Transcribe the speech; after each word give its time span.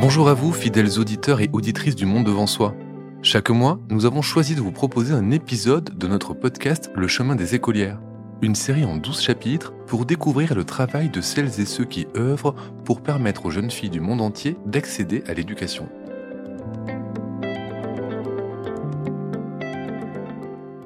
Bonjour 0.00 0.30
à 0.30 0.34
vous, 0.34 0.54
fidèles 0.54 0.98
auditeurs 0.98 1.42
et 1.42 1.50
auditrices 1.52 1.94
du 1.94 2.06
Monde 2.06 2.24
devant 2.24 2.46
soi. 2.46 2.74
Chaque 3.20 3.50
mois, 3.50 3.78
nous 3.90 4.06
avons 4.06 4.22
choisi 4.22 4.54
de 4.54 4.62
vous 4.62 4.72
proposer 4.72 5.12
un 5.12 5.30
épisode 5.30 5.98
de 5.98 6.06
notre 6.06 6.32
podcast 6.32 6.90
Le 6.94 7.06
chemin 7.06 7.36
des 7.36 7.54
écolières, 7.54 8.00
une 8.40 8.54
série 8.54 8.86
en 8.86 8.96
12 8.96 9.20
chapitres 9.20 9.74
pour 9.86 10.06
découvrir 10.06 10.54
le 10.54 10.64
travail 10.64 11.10
de 11.10 11.20
celles 11.20 11.60
et 11.60 11.66
ceux 11.66 11.84
qui 11.84 12.06
œuvrent 12.16 12.54
pour 12.86 13.02
permettre 13.02 13.44
aux 13.44 13.50
jeunes 13.50 13.70
filles 13.70 13.90
du 13.90 14.00
monde 14.00 14.22
entier 14.22 14.56
d'accéder 14.64 15.22
à 15.26 15.34
l'éducation. 15.34 15.86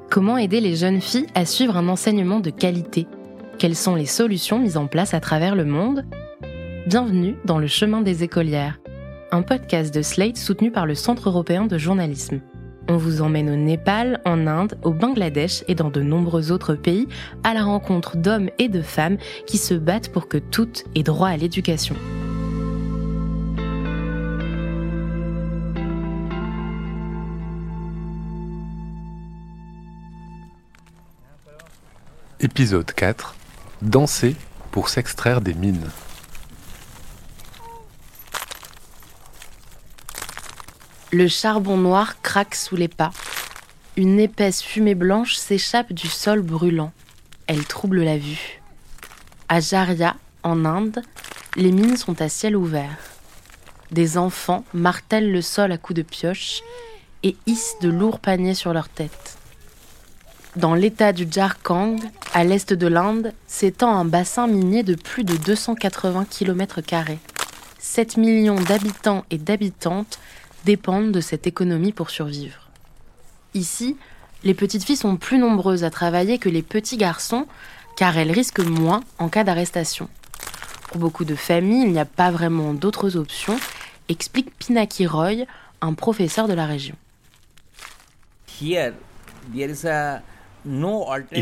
Comment 0.09 0.37
aider 0.37 0.59
les 0.59 0.75
jeunes 0.75 0.99
filles 0.99 1.27
à 1.35 1.45
suivre 1.45 1.77
un 1.77 1.87
enseignement 1.87 2.41
de 2.41 2.49
qualité? 2.49 3.07
Quelles 3.59 3.77
sont 3.77 3.95
les 3.95 4.07
solutions 4.07 4.59
mises 4.59 4.75
en 4.75 4.87
place 4.87 5.13
à 5.13 5.21
travers 5.21 5.55
le 5.55 5.63
monde? 5.63 6.05
Bienvenue 6.85 7.37
dans 7.45 7.59
le 7.59 7.67
chemin 7.67 8.01
des 8.01 8.21
écolières, 8.21 8.77
un 9.35 9.41
podcast 9.41 9.93
de 9.93 10.01
Slate 10.01 10.37
soutenu 10.37 10.71
par 10.71 10.85
le 10.85 10.95
Centre 10.95 11.27
européen 11.27 11.65
de 11.65 11.77
journalisme. 11.77 12.39
On 12.87 12.95
vous 12.95 13.21
emmène 13.21 13.49
au 13.49 13.57
Népal, 13.57 14.21
en 14.23 14.47
Inde, 14.47 14.77
au 14.83 14.91
Bangladesh 14.91 15.65
et 15.67 15.75
dans 15.75 15.89
de 15.89 16.01
nombreux 16.01 16.53
autres 16.53 16.75
pays 16.75 17.09
à 17.43 17.53
la 17.53 17.65
rencontre 17.65 18.15
d'hommes 18.15 18.49
et 18.59 18.69
de 18.69 18.81
femmes 18.81 19.17
qui 19.45 19.57
se 19.57 19.73
battent 19.73 20.09
pour 20.09 20.29
que 20.29 20.37
toutes 20.37 20.85
aient 20.95 21.03
droit 21.03 21.27
à 21.27 21.35
l'éducation. 21.35 21.95
Épisode 32.39 32.89
4 32.93 33.35
Danser 33.81 34.37
pour 34.71 34.87
s'extraire 34.87 35.41
des 35.41 35.53
mines. 35.53 35.89
Le 41.17 41.29
charbon 41.29 41.77
noir 41.77 42.21
craque 42.21 42.55
sous 42.55 42.75
les 42.75 42.89
pas. 42.89 43.11
Une 43.95 44.19
épaisse 44.19 44.61
fumée 44.61 44.95
blanche 44.95 45.35
s'échappe 45.35 45.93
du 45.93 46.09
sol 46.09 46.41
brûlant. 46.41 46.91
Elle 47.47 47.63
trouble 47.63 48.03
la 48.03 48.17
vue. 48.17 48.61
À 49.47 49.61
Jaria, 49.61 50.17
en 50.43 50.65
Inde, 50.65 51.01
les 51.55 51.71
mines 51.71 51.95
sont 51.95 52.21
à 52.21 52.27
ciel 52.27 52.57
ouvert. 52.57 52.97
Des 53.91 54.17
enfants 54.17 54.65
martèlent 54.73 55.31
le 55.31 55.41
sol 55.41 55.71
à 55.71 55.77
coups 55.77 55.95
de 55.95 56.01
pioche 56.01 56.59
et 57.23 57.37
hissent 57.45 57.77
de 57.79 57.87
lourds 57.87 58.19
paniers 58.19 58.53
sur 58.53 58.73
leur 58.73 58.89
tête. 58.89 59.37
Dans 60.57 60.75
l'état 60.75 61.13
du 61.13 61.25
Jharkhand, 61.31 61.95
à 62.33 62.43
l'est 62.43 62.73
de 62.73 62.87
l'Inde, 62.87 63.31
s'étend 63.47 63.95
un 63.95 64.03
bassin 64.03 64.47
minier 64.47 64.83
de 64.83 64.95
plus 64.95 65.23
de 65.23 65.37
280 65.37 66.25
km. 66.29 66.81
7 67.79 68.17
millions 68.17 68.59
d'habitants 68.59 69.23
et 69.31 69.37
d'habitantes 69.37 70.19
dépendent 70.65 71.11
de 71.11 71.21
cette 71.21 71.47
économie 71.47 71.93
pour 71.93 72.09
survivre. 72.09 72.69
Ici, 73.53 73.95
les 74.43 74.53
petites 74.53 74.83
filles 74.83 74.97
sont 74.97 75.15
plus 75.15 75.37
nombreuses 75.37 75.83
à 75.83 75.89
travailler 75.89 76.39
que 76.39 76.49
les 76.49 76.61
petits 76.61 76.97
garçons, 76.97 77.47
car 77.95 78.17
elles 78.17 78.31
risquent 78.31 78.65
moins 78.65 79.01
en 79.17 79.29
cas 79.29 79.43
d'arrestation. 79.43 80.09
Pour 80.89 80.97
beaucoup 80.97 81.25
de 81.25 81.35
familles, 81.35 81.83
il 81.83 81.91
n'y 81.91 81.99
a 81.99 82.05
pas 82.05 82.31
vraiment 82.31 82.73
d'autres 82.73 83.15
options, 83.15 83.57
explique 84.09 84.55
Pinaki 84.57 85.07
Roy, 85.07 85.45
un 85.81 85.93
professeur 85.93 86.47
de 86.47 86.53
la 86.53 86.65
région. 86.65 86.95
Il 88.61 88.93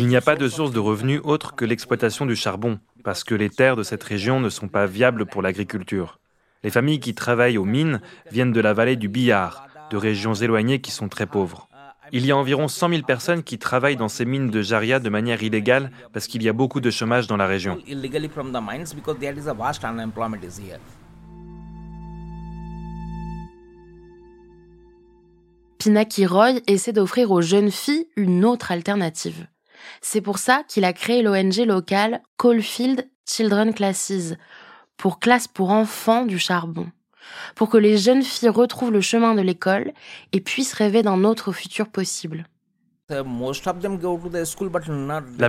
n'y 0.08 0.16
a 0.16 0.22
pas 0.22 0.36
de 0.36 0.48
source 0.48 0.72
de 0.72 0.80
revenus 0.80 1.22
autre 1.24 1.56
que 1.56 1.66
l'exploitation 1.66 2.26
du 2.26 2.36
charbon, 2.36 2.80
parce 3.04 3.24
que 3.24 3.36
les 3.36 3.50
terres 3.50 3.76
de 3.76 3.84
cette 3.84 4.04
région 4.04 4.40
ne 4.40 4.50
sont 4.50 4.68
pas 4.68 4.86
viables 4.86 5.26
pour 5.26 5.42
l'agriculture. 5.42 6.20
Les 6.64 6.70
familles 6.70 7.00
qui 7.00 7.14
travaillent 7.14 7.58
aux 7.58 7.66
mines 7.66 8.02
viennent 8.32 8.54
de 8.54 8.62
la 8.62 8.74
vallée 8.74 8.96
du 8.96 9.10
Bihar, 9.10 9.68
de 9.92 9.98
régions 9.98 10.34
éloignées 10.34 10.80
qui 10.80 10.92
sont 10.92 11.10
très 11.10 11.26
pauvres. 11.26 11.68
Il 12.12 12.26
y 12.26 12.32
a 12.32 12.38
environ 12.38 12.68
100 12.68 12.90
000 12.90 13.02
personnes 13.04 13.44
qui 13.44 13.58
travaillent 13.58 13.96
dans 13.96 14.08
ces 14.08 14.26
mines 14.26 14.50
de 14.50 14.62
Jaria 14.62 15.00
de 15.00 15.10
manière 15.10 15.42
illégale 15.42 15.92
parce 16.14 16.28
qu'il 16.28 16.44
y 16.44 16.50
a 16.50 16.54
beaucoup 16.54 16.80
de 16.80 16.92
chômage 16.92 17.28
dans 17.28 17.38
la 17.38 17.48
région. 17.48 17.78
Pinaki 25.80 26.26
Roy 26.26 26.52
essaie 26.68 26.94
d'offrir 26.94 27.32
aux 27.32 27.42
jeunes 27.42 27.72
filles 27.72 28.08
une 28.16 28.46
autre 28.46 28.72
alternative. 28.72 29.48
C'est 30.02 30.22
pour 30.22 30.38
ça 30.38 30.64
qu'il 30.68 30.86
a 30.86 30.94
créé 30.94 31.22
l'ONG 31.22 31.58
locale 31.66 32.22
Coalfield 32.38 33.10
Children 33.26 33.74
Classes, 33.74 34.36
pour 34.98 35.20
classe 35.20 35.48
pour 35.48 35.72
enfants 35.72 36.26
du 36.26 36.40
charbon, 36.40 36.88
pour 37.56 37.70
que 37.70 37.78
les 37.78 37.98
jeunes 37.98 38.24
filles 38.24 38.50
retrouvent 38.50 38.92
le 38.92 39.02
chemin 39.02 39.36
de 39.36 39.42
l'école 39.42 39.92
et 40.32 40.42
puissent 40.42 40.74
rêver 40.74 41.04
d'un 41.04 41.24
autre 41.24 41.52
futur 41.52 41.90
possible. 41.90 42.48
La 43.10 43.24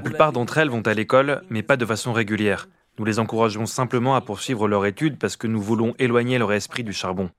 plupart 0.01 0.33
d'entre 0.33 0.59
elles 0.59 0.69
vont 0.69 0.83
à 0.83 0.95
l'école, 0.95 1.43
mais 1.51 1.63
pas 1.63 1.77
de 1.77 1.87
façon 1.87 2.13
régulière. 2.13 2.69
Nous 2.99 3.05
les 3.05 3.19
encourageons 3.19 3.67
simplement 3.67 4.15
à 4.15 4.21
poursuivre 4.21 4.69
leur 4.69 4.87
étude 4.87 5.19
parce 5.19 5.37
que 5.37 5.47
nous 5.47 5.61
voulons 5.61 5.95
éloigner 5.99 6.39
leur 6.39 6.53
esprit 6.53 6.85
du 6.85 6.93
charbon. 6.93 7.31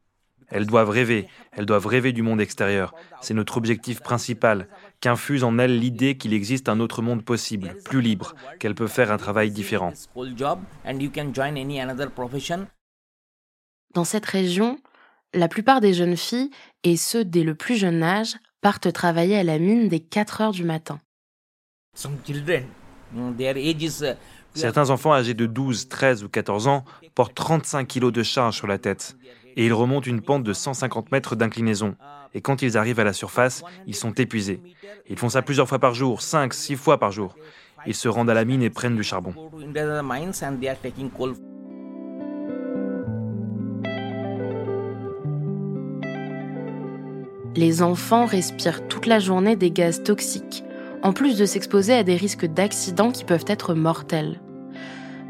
Elles 0.50 0.66
doivent 0.66 0.90
rêver, 0.90 1.28
elles 1.52 1.66
doivent 1.66 1.88
rêver 1.88 2.14
du 2.14 2.22
monde 2.22 2.40
extérieur. 2.40 2.94
C'est 3.22 3.34
notre 3.34 3.58
objectif 3.58 4.02
principal, 4.02 4.68
qu'infuse 5.02 5.44
en 5.44 5.58
elles 5.58 5.80
l'idée 5.80 6.18
qu'il 6.18 6.34
existe 6.34 6.70
un 6.70 6.80
autre 6.80 7.02
monde 7.02 7.24
possible, 7.24 7.76
plus 7.84 8.02
libre, 8.02 8.36
qu'elles 8.60 8.76
peuvent 8.76 8.92
faire 8.92 9.12
un 9.12 9.18
travail 9.18 9.52
différent. 9.52 9.94
Dans 13.94 14.04
cette 14.04 14.26
région, 14.26 14.78
la 15.34 15.48
plupart 15.48 15.82
des 15.82 15.94
jeunes 15.94 16.18
filles, 16.18 16.52
et 16.84 16.98
ceux 16.98 17.26
dès 17.26 17.44
le 17.44 17.56
plus 17.56 17.76
jeune 17.76 18.04
âge, 18.04 18.36
partent 18.62 18.92
travailler 18.92 19.38
à 19.38 19.44
la 19.44 19.60
mine 19.60 19.90
dès 19.90 20.00
4 20.00 20.42
heures 20.42 20.52
du 20.52 20.64
matin. 20.64 21.00
Certains 24.54 24.90
enfants 24.90 25.14
âgés 25.14 25.34
de 25.34 25.46
12, 25.46 25.88
13 25.88 26.24
ou 26.24 26.30
14 26.30 26.68
ans 26.68 26.84
portent 27.14 27.36
35 27.36 27.88
kilos 27.88 28.12
de 28.12 28.24
charge 28.24 28.56
sur 28.56 28.68
la 28.68 28.78
tête 28.78 29.18
et 29.56 29.66
ils 29.66 29.74
remontent 29.74 30.10
une 30.10 30.22
pente 30.22 30.44
de 30.44 30.54
150 30.54 31.12
mètres 31.12 31.36
d'inclinaison. 31.36 31.96
Et 32.34 32.42
quand 32.42 32.62
ils 32.62 32.78
arrivent 32.78 33.00
à 33.00 33.04
la 33.06 33.14
surface, 33.14 33.64
ils 33.88 33.96
sont 33.96 34.12
épuisés. 34.14 34.62
Ils 35.10 35.18
font 35.18 35.30
ça 35.30 35.42
plusieurs 35.42 35.68
fois 35.68 35.80
par 35.80 35.94
jour, 35.94 36.22
5, 36.22 36.54
6 36.54 36.76
fois 36.76 37.00
par 37.00 37.12
jour. 37.12 37.36
Ils 37.88 37.96
se 37.96 38.08
rendent 38.08 38.30
à 38.30 38.34
la 38.34 38.46
mine 38.46 38.62
et 38.62 38.70
prennent 38.70 38.96
du 38.96 39.04
charbon. 39.04 39.34
Les 47.56 47.82
enfants 47.82 48.26
respirent 48.26 48.86
toute 48.90 49.06
la 49.06 49.20
journée 49.20 49.56
des 49.56 49.72
gaz 49.72 50.04
toxiques, 50.04 50.66
en 51.04 51.14
plus 51.14 51.38
de 51.38 51.46
s'exposer 51.46 51.94
à 51.94 52.04
des 52.04 52.18
risques 52.18 52.46
d'accidents 52.46 53.12
qui 53.12 53.24
peuvent 53.24 53.46
être 53.48 53.74
mortels. 53.74 54.42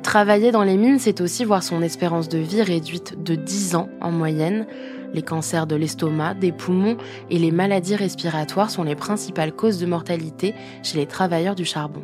Travailler 0.06 0.52
dans 0.52 0.62
les 0.62 0.78
mines, 0.78 1.00
c'est 1.00 1.20
aussi 1.20 1.44
voir 1.46 1.64
son 1.64 1.82
espérance 1.82 2.30
de 2.30 2.38
vie 2.38 2.62
réduite 2.62 3.24
de 3.24 3.34
10 3.34 3.74
ans 3.74 3.90
en 4.02 4.12
moyenne. 4.12 4.68
Les 5.16 5.24
cancers 5.24 5.66
de 5.66 5.76
l'estomac, 5.76 6.36
des 6.36 6.52
poumons 6.52 6.96
et 7.32 7.40
les 7.40 7.50
maladies 7.50 7.96
respiratoires 7.96 8.70
sont 8.70 8.84
les 8.84 8.94
principales 8.94 9.52
causes 9.52 9.80
de 9.80 9.88
mortalité 9.88 10.54
chez 10.84 11.00
les 11.00 11.08
travailleurs 11.08 11.56
du 11.56 11.66
charbon. 11.66 12.04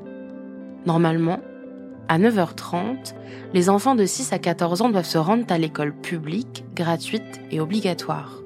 Normalement, 0.88 1.42
à 2.08 2.18
9h30, 2.18 3.14
les 3.54 3.70
enfants 3.70 3.94
de 3.94 4.08
6 4.08 4.34
à 4.34 4.40
14 4.40 4.82
ans 4.82 4.90
doivent 4.90 5.06
se 5.06 5.20
rendre 5.20 5.46
à 5.50 5.60
l'école 5.60 5.94
publique, 5.94 6.66
gratuite 6.76 7.40
et 7.52 7.60
obligatoire. 7.60 8.42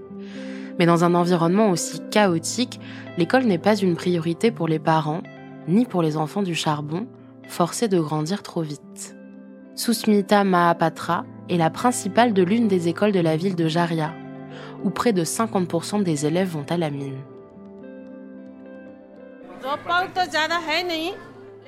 Mais 0.80 0.86
dans 0.86 1.06
un 1.06 1.16
environnement 1.16 1.70
aussi 1.70 2.02
chaotique, 2.12 2.82
l'école 3.18 3.46
n'est 3.46 3.58
pas 3.58 3.78
une 3.78 3.96
priorité 3.96 4.52
pour 4.52 4.68
les 4.68 4.80
parents, 4.80 5.24
ni 5.70 5.86
pour 5.86 6.02
les 6.02 6.18
enfants 6.18 6.44
du 6.44 6.56
charbon, 6.56 7.08
forcés 7.48 7.88
de 7.88 8.02
grandir 8.02 8.44
trop 8.44 8.62
vite. 8.62 9.15
Susmita 9.76 10.46
Mahapatra 10.46 11.26
est 11.50 11.58
la 11.58 11.70
principale 11.70 12.34
de 12.34 12.44
l'une 12.44 12.70
des 12.70 12.88
écoles 12.88 13.12
de 13.12 13.20
la 13.20 13.36
ville 13.36 13.58
de 13.58 13.68
Jaria, 13.68 14.14
où 14.86 14.90
près 14.90 15.12
de 15.12 15.26
50% 15.26 16.02
des 16.02 16.26
élèves 16.26 16.48
vont 16.48 16.66
à 16.70 16.78
la 16.78 16.90
mine. 16.90 17.18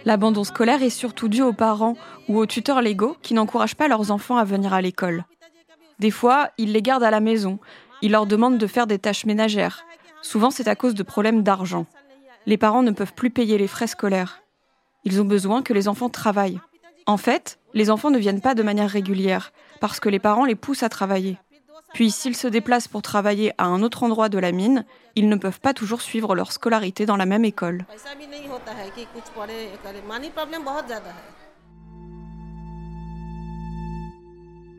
L'abandon 0.06 0.46
scolaire 0.46 0.84
est 0.84 0.90
surtout 0.90 1.28
dû 1.28 1.42
aux 1.42 1.52
parents 1.52 1.98
ou 2.30 2.38
aux 2.38 2.46
tuteurs 2.46 2.82
légaux 2.82 3.18
qui 3.22 3.34
n'encouragent 3.34 3.76
pas 3.76 3.90
leurs 3.90 4.10
enfants 4.10 4.38
à 4.38 4.46
venir 4.46 4.74
à 4.74 4.82
l'école. 4.82 5.26
Des 6.00 6.12
fois, 6.12 6.52
ils 6.58 6.72
les 6.72 6.82
gardent 6.82 7.04
à 7.04 7.12
la 7.12 7.20
maison, 7.20 7.60
ils 8.02 8.12
leur 8.12 8.26
demandent 8.26 8.58
de 8.58 8.68
faire 8.68 8.88
des 8.88 9.00
tâches 9.00 9.26
ménagères. 9.26 9.84
Souvent, 10.22 10.50
c'est 10.50 10.70
à 10.70 10.76
cause 10.76 10.96
de 10.96 11.04
problèmes 11.04 11.44
d'argent. 11.44 11.86
Les 12.46 12.58
parents 12.58 12.84
ne 12.84 12.92
peuvent 12.92 13.14
plus 13.14 13.32
payer 13.32 13.58
les 13.58 13.68
frais 13.68 13.88
scolaires. 13.88 14.42
Ils 15.04 15.22
ont 15.22 15.26
besoin 15.26 15.62
que 15.62 15.74
les 15.74 15.90
enfants 15.90 16.10
travaillent. 16.10 16.62
En 17.10 17.16
fait, 17.16 17.58
les 17.74 17.90
enfants 17.90 18.12
ne 18.12 18.20
viennent 18.20 18.42
pas 18.42 18.54
de 18.54 18.64
manière 18.64 18.90
régulière, 18.90 19.54
parce 19.80 20.02
que 20.02 20.10
les 20.10 20.20
parents 20.20 20.44
les 20.44 20.56
poussent 20.56 20.84
à 20.84 20.90
travailler. 20.90 21.38
Puis 21.94 22.12
s'ils 22.12 22.36
se 22.36 22.50
déplacent 22.50 22.90
pour 22.90 23.02
travailler 23.02 23.54
à 23.58 23.64
un 23.64 23.82
autre 23.82 24.04
endroit 24.04 24.28
de 24.28 24.38
la 24.38 24.52
mine, 24.52 24.84
ils 25.16 25.30
ne 25.30 25.38
peuvent 25.38 25.62
pas 25.62 25.74
toujours 25.74 26.02
suivre 26.02 26.36
leur 26.36 26.52
scolarité 26.52 27.06
dans 27.06 27.16
la 27.16 27.26
même 27.26 27.46
école. 27.46 27.86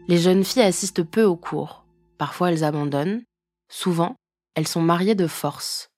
Les 0.06 0.18
jeunes 0.18 0.44
filles 0.44 0.62
assistent 0.62 1.02
peu 1.02 1.24
aux 1.24 1.36
cours. 1.36 1.84
Parfois 2.18 2.50
elles 2.50 2.64
abandonnent. 2.64 3.22
Souvent, 3.70 4.16
elles 4.54 4.68
sont 4.68 4.82
mariées 4.82 5.14
de 5.14 5.26
force. 5.26 5.88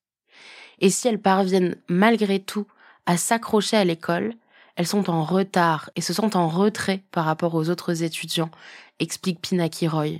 Et 0.79 0.89
si 0.89 1.09
elles 1.09 1.21
parviennent 1.21 1.75
malgré 1.89 2.39
tout 2.39 2.67
à 3.05 3.17
s'accrocher 3.17 3.75
à 3.75 3.83
l'école, 3.83 4.33
elles 4.75 4.87
sont 4.87 5.09
en 5.09 5.23
retard 5.23 5.89
et 5.95 6.01
se 6.01 6.13
sentent 6.13 6.35
en 6.35 6.47
retrait 6.47 7.03
par 7.11 7.25
rapport 7.25 7.55
aux 7.55 7.69
autres 7.69 8.03
étudiants, 8.03 8.51
explique 8.99 9.41
Pinaki 9.41 9.87
Roy. 9.87 10.19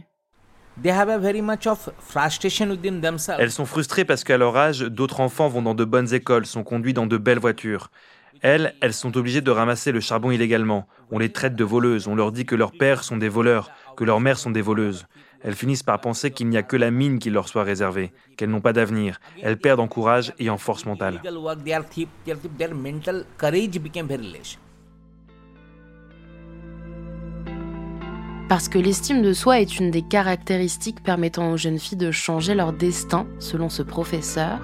Elles 3.40 3.52
sont 3.52 3.66
frustrées 3.66 4.06
parce 4.06 4.24
qu'à 4.24 4.38
leur 4.38 4.56
âge, 4.56 4.80
d'autres 4.80 5.20
enfants 5.20 5.48
vont 5.48 5.62
dans 5.62 5.76
de 5.76 5.86
bonnes 5.86 6.14
écoles, 6.14 6.46
sont 6.46 6.64
conduits 6.64 6.94
dans 6.94 7.06
de 7.06 7.18
belles 7.18 7.40
voitures. 7.40 7.92
Elles, 8.42 8.74
elles 8.82 8.94
sont 8.94 9.16
obligées 9.18 9.42
de 9.42 9.52
ramasser 9.52 9.92
le 9.92 10.00
charbon 10.00 10.32
illégalement. 10.32 10.88
On 11.12 11.20
les 11.20 11.32
traite 11.32 11.56
de 11.56 11.64
voleuses, 11.64 12.08
on 12.08 12.16
leur 12.16 12.32
dit 12.32 12.46
que 12.46 12.56
leurs 12.56 12.72
pères 12.72 13.04
sont 13.04 13.18
des 13.18 13.30
voleurs, 13.30 13.70
que 13.96 14.04
leurs 14.04 14.20
mères 14.20 14.40
sont 14.40 14.50
des 14.50 14.62
voleuses. 14.62 15.06
Elles 15.44 15.56
finissent 15.56 15.84
par 15.84 16.00
penser 16.02 16.32
qu'il 16.32 16.48
n'y 16.50 16.58
a 16.58 16.64
que 16.64 16.76
la 16.76 16.92
mine 16.92 17.20
qui 17.20 17.30
leur 17.30 17.48
soit 17.48 17.64
réservée, 17.64 18.12
qu'elles 18.38 18.50
n'ont 18.50 18.62
pas 18.62 18.74
d'avenir. 18.74 19.20
Elles 19.42 19.58
perdent 19.58 19.80
en 19.80 19.88
courage 19.88 20.34
et 20.40 20.50
en 20.50 20.58
force 20.58 20.86
mentale. 20.86 21.22
Parce 28.50 28.68
que 28.68 28.78
l'estime 28.78 29.22
de 29.22 29.34
soi 29.34 29.62
est 29.62 29.80
une 29.80 29.92
des 29.92 30.02
caractéristiques 30.02 31.02
permettant 31.02 31.52
aux 31.54 31.58
jeunes 31.58 31.80
filles 31.80 31.98
de 31.98 32.12
changer 32.12 32.54
leur 32.54 32.74
destin, 32.74 33.26
selon 33.40 33.70
ce 33.70 33.82
professeur, 33.82 34.60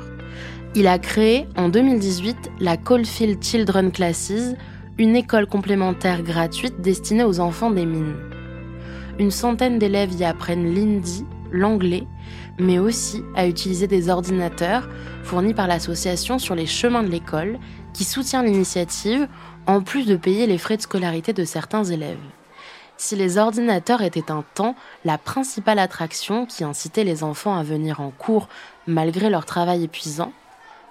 il 0.76 0.86
a 0.86 1.00
créé 1.00 1.48
en 1.56 1.70
2018 1.70 2.52
la 2.60 2.78
Caulfield 2.78 3.44
Children 3.44 3.92
Classes, 3.92 4.54
une 5.00 5.16
école 5.16 5.48
complémentaire 5.48 6.22
gratuite 6.22 6.82
destinée 6.82 7.24
aux 7.24 7.40
enfants 7.40 7.72
des 7.72 7.86
mines. 7.86 8.14
Une 9.20 9.32
centaine 9.32 9.80
d'élèves 9.80 10.14
y 10.14 10.24
apprennent 10.24 10.74
l'hindi, 10.76 11.26
l'anglais, 11.52 12.06
mais 12.60 12.78
aussi 12.78 13.24
à 13.36 13.48
utiliser 13.48 13.88
des 13.88 14.10
ordinateurs 14.10 14.88
fournis 15.24 15.56
par 15.56 15.66
l'association 15.66 16.38
sur 16.38 16.54
les 16.54 16.68
chemins 16.68 17.02
de 17.02 17.10
l'école 17.10 17.58
qui 17.94 18.04
soutient 18.04 18.44
l'initiative 18.44 19.28
en 19.66 19.82
plus 19.82 20.06
de 20.06 20.16
payer 20.16 20.46
les 20.46 20.60
frais 20.60 20.78
de 20.78 20.84
scolarité 20.84 21.34
de 21.34 21.46
certains 21.46 21.84
élèves. 21.84 22.20
Si 22.98 23.16
les 23.16 23.40
ordinateurs 23.40 24.04
étaient 24.04 24.32
un 24.32 24.44
temps 24.54 24.76
la 25.04 25.18
principale 25.18 25.80
attraction 25.80 26.46
qui 26.46 26.64
incitait 26.64 27.04
les 27.04 27.24
enfants 27.24 27.58
à 27.58 27.64
venir 27.64 28.02
en 28.02 28.12
cours 28.12 28.48
malgré 28.86 29.32
leur 29.32 29.46
travail 29.46 29.84
épuisant, 29.84 30.32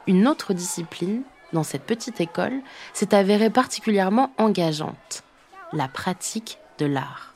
une 0.08 0.26
autre 0.26 0.52
discipline, 0.52 1.22
dans 1.52 1.64
cette 1.64 1.84
petite 1.84 2.20
école, 2.20 2.60
s'est 2.92 3.14
avérée 3.14 3.50
particulièrement 3.50 4.32
engageante, 4.36 5.22
la 5.72 5.86
pratique 5.86 6.58
de 6.78 6.86
l'art. 6.86 7.35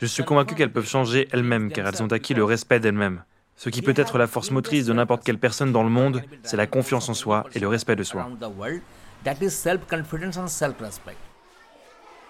Je 0.00 0.06
suis 0.06 0.24
convaincu 0.24 0.54
qu'elles 0.54 0.72
peuvent 0.72 0.88
changer 0.88 1.28
elles-mêmes 1.32 1.72
car 1.72 1.86
elles 1.86 2.02
ont 2.02 2.12
acquis 2.12 2.34
le 2.34 2.44
respect 2.44 2.80
d'elles-mêmes. 2.80 3.22
Ce 3.56 3.70
qui 3.70 3.80
peut 3.80 3.94
être 3.96 4.18
la 4.18 4.26
force 4.26 4.50
motrice 4.50 4.84
de 4.84 4.92
n'importe 4.92 5.24
quelle 5.24 5.38
personne 5.38 5.72
dans 5.72 5.82
le 5.82 5.88
monde, 5.88 6.22
c'est 6.42 6.58
la 6.58 6.66
confiance 6.66 7.08
en 7.08 7.14
soi 7.14 7.46
et 7.54 7.58
le 7.58 7.68
respect 7.68 7.96
de 7.96 8.02
soi. 8.02 8.28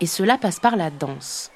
Et 0.01 0.07
cela 0.07 0.39
passe 0.39 0.61
par 0.61 0.77
la 0.77 0.91
danse. 0.91 1.51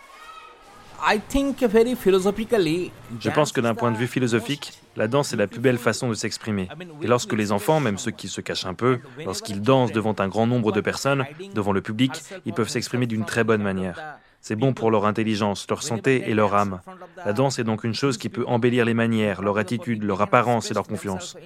Je 3.20 3.30
pense 3.30 3.52
que 3.52 3.60
d'un 3.60 3.74
point 3.74 3.90
de 3.90 3.96
vue 3.96 4.06
philosophique, 4.06 4.78
la 4.96 5.08
danse 5.08 5.32
est 5.32 5.36
la 5.36 5.46
plus 5.46 5.60
belle 5.60 5.78
façon 5.78 6.08
de 6.08 6.14
s'exprimer. 6.14 6.68
Et 7.00 7.06
lorsque 7.06 7.32
les 7.32 7.52
enfants, 7.52 7.80
même 7.80 7.96
ceux 7.96 8.10
qui 8.10 8.28
se 8.28 8.40
cachent 8.40 8.66
un 8.66 8.74
peu, 8.74 8.98
lorsqu'ils 9.24 9.62
dansent 9.62 9.92
devant 9.92 10.14
un 10.18 10.28
grand 10.28 10.46
nombre 10.46 10.72
de 10.72 10.80
personnes, 10.80 11.24
devant 11.54 11.72
le 11.72 11.80
public, 11.80 12.12
ils 12.44 12.52
peuvent 12.52 12.68
s'exprimer 12.68 13.06
d'une 13.06 13.24
très 13.24 13.44
bonne 13.44 13.62
manière. 13.62 14.18
C'est 14.42 14.56
bon 14.56 14.72
pour 14.72 14.90
leur 14.90 15.04
intelligence, 15.04 15.66
leur 15.68 15.82
santé 15.82 16.24
et 16.26 16.34
leur 16.34 16.54
âme. 16.54 16.80
La 17.24 17.32
danse 17.34 17.58
est 17.58 17.64
donc 17.64 17.84
une 17.84 17.94
chose 17.94 18.16
qui 18.16 18.30
peut 18.30 18.44
embellir 18.46 18.86
les 18.86 18.94
manières, 18.94 19.42
leur 19.42 19.58
attitude, 19.58 20.02
leur 20.02 20.22
apparence 20.22 20.70
et 20.70 20.74
leur 20.74 20.86
confiance. 20.86 21.36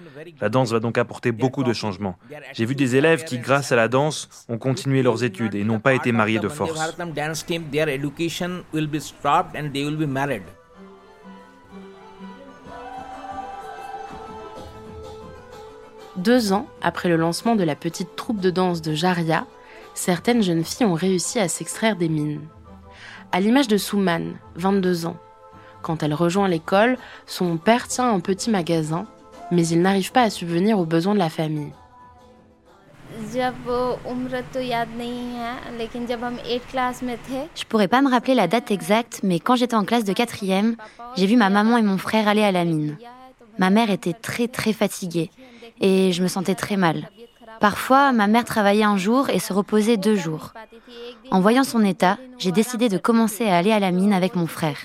La 0.41 0.49
danse 0.49 0.71
va 0.71 0.79
donc 0.79 0.97
apporter 0.97 1.33
beaucoup 1.33 1.65
de 1.65 1.73
changements. 1.73 2.17
J'ai 2.53 2.65
vu 2.65 2.77
des 2.77 2.95
élèves 2.95 3.25
qui, 3.25 3.39
grâce 3.39 3.73
à 3.73 3.77
la 3.77 3.89
danse, 3.89 4.29
ont 4.49 4.59
continué 4.59 5.03
leurs 5.03 5.25
études 5.25 5.57
et 5.57 5.65
n'ont 5.65 5.81
pas 5.81 5.95
été 5.95 6.13
mariés 6.13 6.39
de 6.39 6.49
force. 6.49 6.97
Deux 16.17 16.53
ans 16.53 16.69
après 16.81 17.09
le 17.09 17.17
lancement 17.17 17.57
de 17.57 17.65
la 17.65 17.75
petite 17.75 18.15
troupe 18.15 18.39
de 18.39 18.51
danse 18.51 18.83
de 18.83 18.95
Jaria, 18.95 19.47
certaines 19.95 20.45
jeunes 20.45 20.63
filles 20.63 20.87
ont 20.87 20.95
réussi 20.95 21.41
à 21.41 21.49
s'extraire 21.49 21.97
des 21.97 22.09
mines. 22.09 22.41
À 23.35 23.41
l'image 23.41 23.67
de 23.67 23.79
Souman, 23.79 24.35
22 24.55 25.07
ans. 25.07 25.17
Quand 25.83 26.05
elle 26.05 26.15
rejoint 26.15 26.47
l'école, 26.47 26.97
son 27.27 27.57
père 27.57 27.89
tient 27.89 28.09
un 28.09 28.21
petit 28.21 28.49
magasin, 28.49 29.09
mais 29.51 29.67
il 29.67 29.83
n'arrive 29.83 30.13
pas 30.13 30.23
à 30.23 30.31
subvenir 30.31 30.79
aux 30.79 30.85
besoins 30.85 31.15
de 31.15 31.19
la 31.19 31.29
famille. 31.29 31.73
Je 37.57 37.65
pourrais 37.65 37.89
pas 37.89 38.03
me 38.03 38.09
rappeler 38.09 38.37
la 38.37 38.47
date 38.47 38.71
exacte, 38.71 39.19
mais 39.25 39.41
quand 39.41 39.57
j'étais 39.57 39.75
en 39.75 39.85
classe 39.85 40.05
de 40.05 40.13
quatrième, 40.13 40.77
j'ai 41.17 41.27
vu 41.27 41.37
ma 41.37 41.51
maman 41.51 41.77
et 41.77 41.83
mon 41.83 41.99
frère 41.99 42.29
aller 42.29 42.45
à 42.45 42.53
la 42.53 42.65
mine. 42.65 42.97
Ma 43.59 43.71
mère 43.71 43.91
était 43.91 44.13
très 44.13 44.47
très 44.47 44.73
fatiguée 44.73 45.33
et 45.81 46.13
je 46.13 46.23
me 46.23 46.29
sentais 46.29 46.55
très 46.55 46.77
mal. 46.77 47.11
Parfois, 47.61 48.13
ma 48.13 48.27
mère 48.27 48.45
travaillait 48.45 48.85
un 48.85 48.97
jour 48.97 49.31
et 49.31 49.39
se 49.39 49.53
reposait 49.53 49.97
deux 49.97 50.17
jours. 50.17 50.53
En 51.31 51.41
voyant 51.41 51.65
son 51.65 51.85
état, 51.85 52.19
j'ai 52.39 52.53
décidé 52.53 52.89
de 52.89 52.99
commencer 52.99 53.47
à 53.47 53.57
aller 53.57 53.73
à 53.73 53.81
la 53.81 53.91
mine 53.91 54.13
avec 54.13 54.37
mon 54.37 54.47
frère. 54.47 54.79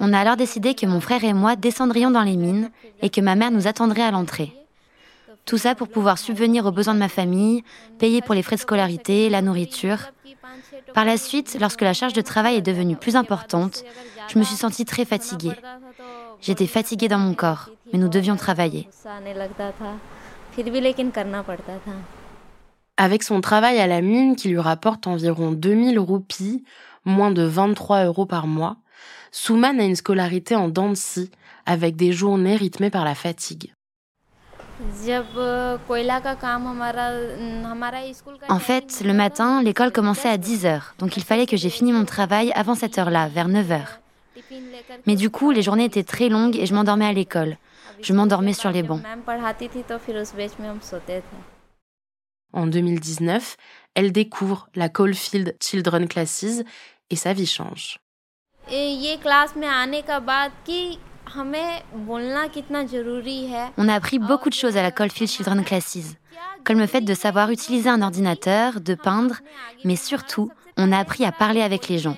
On 0.00 0.12
a 0.12 0.18
alors 0.18 0.36
décidé 0.36 0.74
que 0.74 0.86
mon 0.86 1.00
frère 1.00 1.24
et 1.24 1.32
moi 1.32 1.56
descendrions 1.56 2.10
dans 2.10 2.22
les 2.22 2.36
mines 2.36 2.70
et 3.00 3.10
que 3.10 3.20
ma 3.20 3.34
mère 3.34 3.50
nous 3.50 3.66
attendrait 3.66 4.02
à 4.02 4.10
l'entrée. 4.10 4.52
Tout 5.44 5.58
ça 5.58 5.74
pour 5.74 5.88
pouvoir 5.88 6.18
subvenir 6.18 6.66
aux 6.66 6.70
besoins 6.70 6.94
de 6.94 7.00
ma 7.00 7.08
famille, 7.08 7.64
payer 7.98 8.22
pour 8.22 8.34
les 8.34 8.42
frais 8.42 8.56
de 8.56 8.60
scolarité, 8.60 9.28
la 9.28 9.42
nourriture. 9.42 9.98
Par 10.94 11.04
la 11.04 11.16
suite, 11.16 11.56
lorsque 11.60 11.80
la 11.80 11.94
charge 11.94 12.12
de 12.12 12.20
travail 12.20 12.56
est 12.56 12.62
devenue 12.62 12.96
plus 12.96 13.16
importante, 13.16 13.84
je 14.28 14.38
me 14.38 14.44
suis 14.44 14.56
sentie 14.56 14.84
très 14.84 15.04
fatiguée. 15.04 15.52
J'étais 16.40 16.66
fatiguée 16.66 17.08
dans 17.08 17.18
mon 17.18 17.34
corps, 17.34 17.70
mais 17.92 17.98
nous 17.98 18.08
devions 18.08 18.36
travailler. 18.36 18.88
Avec 22.96 23.22
son 23.22 23.40
travail 23.40 23.78
à 23.78 23.86
la 23.86 24.00
mine 24.00 24.36
qui 24.36 24.48
lui 24.48 24.58
rapporte 24.58 25.06
environ 25.06 25.52
2000 25.52 25.98
roupies, 25.98 26.64
moins 27.04 27.30
de 27.30 27.42
23 27.42 28.04
euros 28.04 28.26
par 28.26 28.46
mois, 28.46 28.76
Souman 29.30 29.80
a 29.80 29.84
une 29.84 29.96
scolarité 29.96 30.54
en 30.54 30.68
dents 30.68 30.92
avec 31.64 31.96
des 31.96 32.12
journées 32.12 32.56
rythmées 32.56 32.90
par 32.90 33.04
la 33.04 33.14
fatigue. 33.14 33.72
En 38.48 38.58
fait, 38.58 39.02
le 39.04 39.12
matin, 39.12 39.62
l'école 39.62 39.92
commençait 39.92 40.28
à 40.28 40.36
10 40.36 40.66
heures, 40.66 40.94
donc 40.98 41.16
il 41.16 41.22
fallait 41.22 41.46
que 41.46 41.56
j'ai 41.56 41.70
fini 41.70 41.92
mon 41.92 42.04
travail 42.04 42.52
avant 42.54 42.74
cette 42.74 42.98
heure-là, 42.98 43.28
vers 43.28 43.48
9 43.48 43.70
heures. 43.70 44.00
Mais 45.06 45.16
du 45.16 45.30
coup, 45.30 45.50
les 45.50 45.62
journées 45.62 45.84
étaient 45.84 46.02
très 46.02 46.28
longues 46.28 46.56
et 46.56 46.66
je 46.66 46.74
m'endormais 46.74 47.06
à 47.06 47.12
l'école. 47.12 47.56
Je 48.02 48.12
m'endormais 48.12 48.52
sur 48.52 48.70
les 48.70 48.82
bancs. 48.82 49.02
En 52.52 52.66
2019, 52.66 53.56
elle 53.94 54.12
découvre 54.12 54.68
la 54.74 54.88
Caulfield 54.88 55.56
Children 55.60 56.08
Classes 56.08 56.62
et 57.10 57.16
sa 57.16 57.32
vie 57.32 57.46
change. 57.46 57.98
On 63.78 63.88
a 63.88 63.94
appris 63.94 64.18
beaucoup 64.18 64.50
de 64.50 64.54
choses 64.54 64.76
à 64.76 64.82
la 64.82 64.90
Caulfield 64.90 65.30
Children 65.30 65.64
Classes, 65.64 66.16
comme 66.64 66.78
le 66.78 66.86
fait 66.86 67.00
de 67.00 67.14
savoir 67.14 67.50
utiliser 67.50 67.88
un 67.88 68.02
ordinateur, 68.02 68.80
de 68.80 68.94
peindre, 68.94 69.36
mais 69.84 69.96
surtout, 69.96 70.50
on 70.76 70.92
a 70.92 70.98
appris 70.98 71.24
à 71.24 71.32
parler 71.32 71.62
avec 71.62 71.88
les 71.88 71.98
gens. 71.98 72.16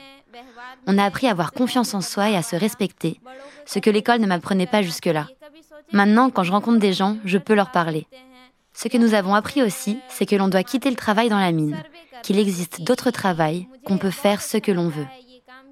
On 0.86 0.98
a 0.98 1.04
appris 1.04 1.28
à 1.28 1.30
avoir 1.30 1.52
confiance 1.52 1.94
en 1.94 2.00
soi 2.00 2.30
et 2.30 2.36
à 2.36 2.42
se 2.42 2.56
respecter, 2.56 3.20
ce 3.66 3.78
que 3.78 3.90
l'école 3.90 4.20
ne 4.20 4.26
m'apprenait 4.26 4.66
pas 4.66 4.82
jusque-là. 4.82 5.28
Maintenant, 5.92 6.30
quand 6.30 6.42
je 6.42 6.52
rencontre 6.52 6.78
des 6.78 6.92
gens, 6.92 7.16
je 7.24 7.38
peux 7.38 7.54
leur 7.54 7.70
parler. 7.70 8.06
Ce 8.72 8.88
que 8.88 8.98
nous 8.98 9.14
avons 9.14 9.34
appris 9.34 9.62
aussi, 9.62 9.98
c'est 10.08 10.26
que 10.26 10.34
l'on 10.34 10.48
doit 10.48 10.64
quitter 10.64 10.90
le 10.90 10.96
travail 10.96 11.28
dans 11.28 11.38
la 11.38 11.52
mine, 11.52 11.76
qu'il 12.22 12.38
existe 12.38 12.82
d'autres 12.82 13.10
travails, 13.10 13.68
qu'on 13.84 13.98
peut 13.98 14.10
faire 14.10 14.42
ce 14.42 14.56
que 14.58 14.72
l'on 14.72 14.88
veut. 14.88 15.06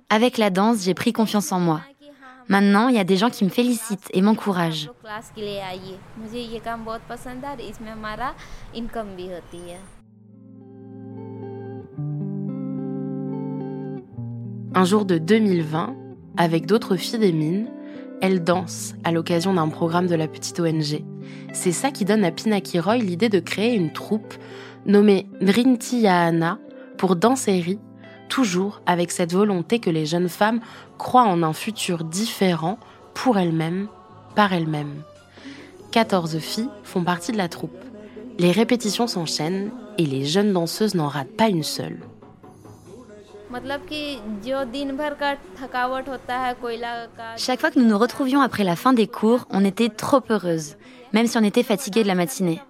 Avec 0.09 0.39
la 0.39 0.51
danse, 0.51 0.85
j'ai 0.85 0.95
pris 0.95 1.13
confiance 1.13 1.51
en 1.51 1.59
moi. 1.59 1.81
Maintenant, 2.49 2.89
il 2.89 2.97
y 2.97 3.01
a 3.01 3.05
des 3.05 3.17
gens 3.17 3.31
qui 3.31 3.45
me 3.45 3.51
félicitent 3.51 4.09
et 4.13 4.21
m'encouragent. 4.21 4.91
Un 14.75 14.85
jour 14.85 15.05
de 15.05 15.19
2020, 15.19 15.97
avec 16.37 16.67
d'autres 16.67 16.97
filles 16.97 17.19
des 17.19 17.33
mines, 17.33 17.69
elle 18.23 18.45
danse 18.45 18.95
à 19.03 19.11
l'occasion 19.11 19.53
d'un 19.53 19.69
programme 19.69 20.07
de 20.07 20.15
la 20.15 20.29
petite 20.29 20.61
ONG. 20.61 21.05
C'est 21.53 21.73
ça 21.73 21.91
qui 21.91 22.05
donne 22.05 22.25
à 22.25 22.31
Pinaki 22.31 22.79
Roy 22.79 22.99
l'idée 22.99 23.29
de 23.29 23.41
créer 23.41 23.75
une 23.75 23.93
troupe 23.93 24.35
nommée 24.87 25.27
Drinti 25.41 26.03
Yahana 26.03 26.59
pour 26.97 27.17
danser 27.17 27.79
toujours 28.29 28.81
avec 28.87 29.11
cette 29.11 29.33
volonté 29.33 29.81
que 29.81 29.91
les 29.91 30.07
jeunes 30.07 30.29
femmes 30.29 30.61
croient 30.99 31.25
en 31.25 31.43
un 31.43 31.53
futur 31.53 32.05
différent 32.05 32.79
pour 33.13 33.39
elles-mêmes, 33.39 33.89
par 34.37 34.53
elles-mêmes. 34.53 35.03
14 35.91 36.39
filles 36.39 36.71
font 36.85 37.03
partie 37.03 37.33
de 37.33 37.37
la 37.37 37.49
troupe. 37.49 37.77
Les 38.39 38.53
répétitions 38.53 39.09
s'enchaînent 39.09 39.73
et 39.99 40.07
les 40.07 40.25
jeunes 40.25 40.53
danseuses 40.53 40.95
n'en 40.95 41.09
ratent 41.09 41.37
pas 41.37 41.49
une 41.49 41.65
seule. 41.65 41.99
Chaque 47.37 47.61
fois 47.61 47.71
que 47.71 47.79
nous 47.79 47.85
nous 47.85 47.99
retrouvions 47.99 48.41
après 48.41 48.65
la 48.65 48.77
fin 48.77 48.93
des 48.93 49.07
cours, 49.07 49.47
on 49.51 49.65
était 49.65 49.89
trop 49.91 50.23
heureuses, 50.31 50.77
même 51.13 51.27
si 51.27 51.37
on 51.37 51.43
était 51.43 51.63
fatigué 51.63 52.03
de 52.03 52.09
la 52.09 52.15
matinée. 52.15 52.61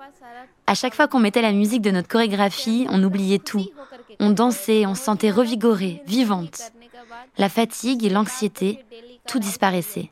À 0.66 0.74
chaque 0.74 0.94
fois 0.94 1.06
qu'on 1.08 1.20
mettait 1.20 1.42
la 1.42 1.52
musique 1.52 1.82
de 1.82 1.90
notre 1.90 2.08
chorégraphie, 2.08 2.86
on 2.90 3.02
oubliait 3.02 3.38
tout. 3.38 3.66
On 4.20 4.30
dansait, 4.30 4.86
on 4.86 4.94
se 4.94 5.02
sentait 5.02 5.30
revigorée, 5.30 6.02
vivante. 6.06 6.72
La 7.38 7.48
fatigue 7.48 8.04
et 8.04 8.10
l'anxiété, 8.10 8.84
tout 9.26 9.38
disparaissait. 9.38 10.10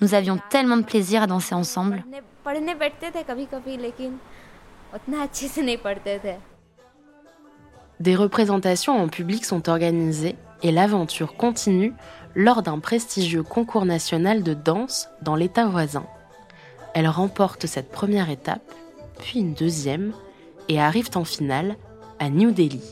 Nous 0.00 0.14
avions 0.14 0.38
tellement 0.50 0.76
de 0.76 0.84
plaisir 0.84 1.22
à 1.22 1.26
danser 1.26 1.54
ensemble. 1.54 2.04
Des 8.00 8.14
représentations 8.14 8.96
en 8.96 9.08
public 9.08 9.44
sont 9.44 9.68
organisées 9.68 10.36
et 10.62 10.70
l'aventure 10.70 11.36
continue 11.36 11.92
lors 12.34 12.62
d'un 12.62 12.78
prestigieux 12.78 13.42
concours 13.42 13.84
national 13.84 14.42
de 14.42 14.54
danse 14.54 15.08
dans 15.22 15.34
l'État 15.34 15.66
voisin. 15.66 16.06
Elle 16.94 17.08
remporte 17.08 17.66
cette 17.66 17.90
première 17.90 18.30
étape, 18.30 18.72
puis 19.18 19.40
une 19.40 19.54
deuxième, 19.54 20.12
et 20.68 20.80
arrivent 20.80 21.10
en 21.14 21.24
finale 21.24 21.76
à 22.18 22.28
New 22.28 22.52
Delhi. 22.52 22.82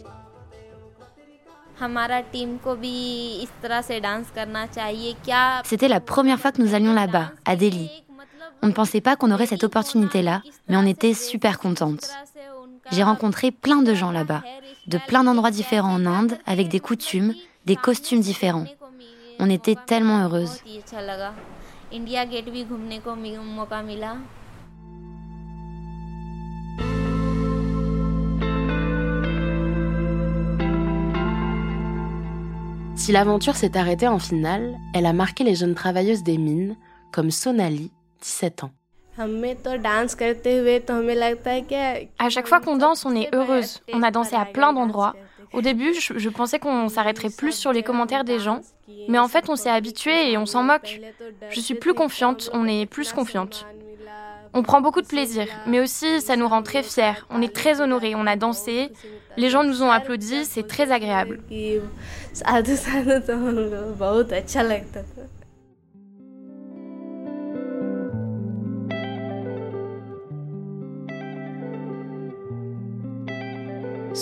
C'était 5.65 5.89
la 5.89 6.01
première 6.01 6.41
fois 6.41 6.53
que 6.53 6.63
nous 6.63 6.75
allions 6.75 6.95
là-bas, 6.95 7.33
à 7.45 7.57
Delhi. 7.57 7.91
On 8.63 8.69
ne 8.69 8.73
pensait 8.73 9.03
pas 9.03 9.17
qu'on 9.17 9.31
aurait 9.31 9.47
cette 9.47 9.65
opportunité-là, 9.65 10.43
mais 10.69 10.77
on 10.77 10.87
était 10.87 11.15
super 11.15 11.59
contente. 11.59 12.11
J'ai 12.93 13.02
rencontré 13.02 13.50
plein 13.50 13.83
de 13.83 13.95
gens 13.95 14.11
là-bas, 14.11 14.43
de 14.87 14.99
plein 14.99 15.25
d'endroits 15.25 15.50
différents 15.50 15.95
en 15.95 16.07
Inde, 16.07 16.38
avec 16.47 16.69
des 16.69 16.81
coutumes, 16.81 17.35
des 17.64 17.76
costumes 17.76 18.21
différents. 18.21 18.66
On 19.38 19.50
était 19.50 19.76
tellement 19.87 20.23
heureuses. 20.25 20.62
Si 32.95 33.12
l'aventure 33.12 33.55
s'est 33.55 33.76
arrêtée 33.76 34.09
en 34.09 34.19
finale, 34.19 34.78
elle 34.95 35.07
a 35.07 35.12
marqué 35.12 35.45
les 35.45 35.55
jeunes 35.55 35.75
travailleuses 35.75 36.23
des 36.23 36.38
mines, 36.38 36.76
comme 37.12 37.31
Sonali, 37.31 37.93
17 38.23 38.64
ans. 38.64 38.71
À 42.18 42.28
chaque 42.28 42.46
fois 42.46 42.61
qu'on 42.61 42.76
danse, 42.76 43.04
on 43.06 43.14
est 43.14 43.35
heureuse. 43.35 43.80
On 43.92 44.02
a 44.02 44.11
dansé 44.11 44.37
à 44.37 44.44
plein 44.44 44.73
d'endroits. 44.73 45.14
Au 45.52 45.62
début, 45.62 45.94
je, 45.94 46.28
pensais 46.28 46.58
qu'on 46.58 46.88
s'arrêterait 46.88 47.30
plus 47.30 47.52
sur 47.52 47.73
les 47.73 47.82
commentaires 47.82 48.25
des 48.25 48.38
gens, 48.38 48.61
mais 49.08 49.18
en 49.18 49.28
fait, 49.28 49.49
on 49.49 49.56
s'est 49.56 49.70
habitué 49.70 50.30
et 50.30 50.37
on 50.37 50.44
s'en 50.46 50.62
moque. 50.62 51.00
Je 51.50 51.61
suis 51.61 51.75
plus 51.75 51.94
confiante, 51.94 52.50
on 52.52 52.66
est 52.66 52.87
plus 52.87 53.12
confiante. 53.12 53.66
On 54.52 54.62
prend 54.62 54.80
beaucoup 54.80 55.02
de 55.02 55.06
plaisir, 55.06 55.46
mais 55.66 55.80
aussi 55.80 56.20
ça 56.20 56.37
nous 56.37 56.49
rend 56.49 56.62
très 56.62 56.82
fiers. 56.82 57.25
On 57.30 57.42
est 57.42 57.54
très 57.54 57.80
honorés, 57.80 58.14
on 58.14 58.26
a 58.26 58.37
dansé, 58.37 58.90
les 59.37 59.50
gens 59.50 59.64
nous 59.64 59.82
ont 59.82 59.90
applaudi, 59.90 60.44
c'est 60.44 60.66
très 60.66 60.92
agréable. 60.92 61.40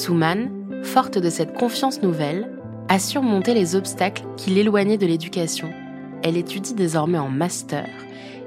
Souman, 0.04 0.50
forte 0.82 1.16
de 1.16 1.30
cette 1.30 1.54
confiance 1.54 2.02
nouvelle, 2.02 2.50
a 2.90 2.98
surmonté 2.98 3.54
les 3.54 3.74
obstacles 3.74 4.24
qui 4.36 4.50
l'éloignaient 4.50 4.98
de 4.98 5.06
l'éducation. 5.06 5.70
Elle 6.22 6.36
étudie 6.36 6.74
désormais 6.74 7.16
en 7.16 7.30
master 7.30 7.88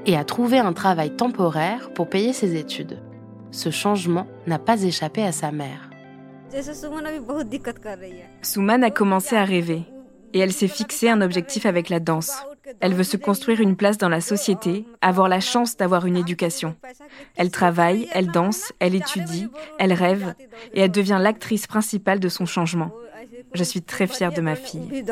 et 0.06 0.16
a 0.16 0.24
trouvé 0.24 0.60
un 0.60 0.74
travail 0.74 1.16
temporaire 1.16 1.90
pour 1.96 2.10
payer 2.10 2.32
ses 2.32 2.56
études. 2.56 3.02
Ce 3.50 3.72
changement 3.72 4.28
n'a 4.46 4.60
pas 4.60 4.84
échappé 4.84 5.24
à 5.24 5.32
sa 5.32 5.52
mère. 5.52 5.90
Souman 8.44 8.84
a 8.84 8.92
commencé 8.92 9.36
à 9.36 9.44
rêver 9.44 9.82
et 10.34 10.40
elle 10.40 10.54
s'est 10.54 10.68
fixé 10.68 11.10
un 11.10 11.22
objectif 11.22 11.66
avec 11.66 11.90
la 11.90 12.00
danse. 12.00 12.40
Elle 12.80 12.94
veut 12.94 13.04
se 13.04 13.18
construire 13.18 13.62
une 13.62 13.76
place 13.76 13.98
dans 13.98 14.10
la 14.10 14.22
société, 14.22 14.86
avoir 15.02 15.30
la 15.30 15.40
chance 15.40 15.78
d'avoir 15.78 16.06
une 16.06 16.18
éducation. 16.18 16.76
Elle 17.36 17.52
travaille, 17.52 18.08
elle 18.12 18.28
danse, 18.28 18.74
elle 18.80 18.96
étudie, 18.96 19.50
elle 19.80 19.94
rêve 19.94 20.34
et 20.74 20.82
elle 20.82 20.92
devient 20.92 21.20
l'actrice 21.22 21.68
principale 21.68 22.20
de 22.20 22.30
son 22.30 22.46
changement. 22.46 22.92
Je 23.54 23.64
suis 23.64 23.82
très 23.82 24.08
fière 24.08 24.34
de 24.34 24.42
ma 24.42 24.56
fille. 24.56 25.04